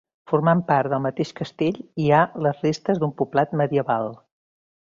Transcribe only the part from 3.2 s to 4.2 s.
poblat medieval.